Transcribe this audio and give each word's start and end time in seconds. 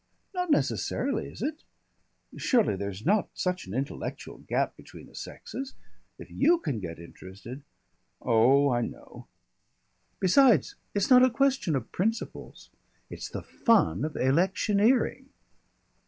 "Not 0.33 0.49
necessarily, 0.49 1.27
is 1.27 1.43
it? 1.43 1.63
Surely 2.35 2.75
there's 2.75 3.05
not 3.05 3.29
such 3.35 3.67
an 3.67 3.75
intellectual 3.75 4.39
gap 4.39 4.75
between 4.75 5.05
the 5.05 5.13
sexes! 5.13 5.75
If 6.17 6.31
you 6.31 6.57
can 6.57 6.79
get 6.79 6.97
interested" 6.97 7.61
"Oh, 8.19 8.71
I 8.71 8.81
know." 8.81 9.27
"Besides, 10.19 10.73
it's 10.95 11.11
not 11.11 11.21
a 11.21 11.29
question 11.29 11.75
of 11.75 11.91
principles. 11.91 12.71
It's 13.11 13.29
the 13.29 13.43
fun 13.43 14.03
of 14.03 14.15
electioneering." 14.17 15.29